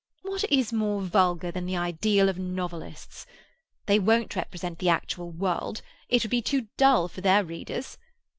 What 0.23 0.43
is 0.45 0.73
more 0.73 1.03
vulgar 1.03 1.51
than 1.51 1.67
the 1.67 1.77
ideal 1.77 2.27
of 2.27 2.39
novelists? 2.39 3.27
They 3.85 3.99
won't 3.99 4.35
represent 4.35 4.79
the 4.79 4.89
actual 4.89 5.29
world; 5.29 5.83
it 6.09 6.23
would 6.23 6.31
be 6.31 6.41
too 6.41 6.69
dull 6.75 7.07
for 7.07 7.21
their 7.21 7.43
readers. 7.45 7.99